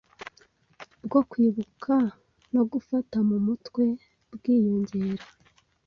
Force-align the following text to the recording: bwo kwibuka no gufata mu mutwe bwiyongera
bwo 1.05 1.19
kwibuka 1.29 1.93
no 2.53 2.61
gufata 2.71 3.17
mu 3.29 3.37
mutwe 3.45 3.83
bwiyongera 4.33 5.25